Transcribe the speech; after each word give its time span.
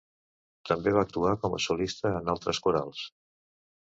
També 0.69 0.93
va 0.95 1.03
actuar 1.09 1.33
com 1.43 1.55
a 1.57 1.61
solista 1.67 2.15
en 2.21 2.33
altres 2.35 2.63
corals. 2.69 3.05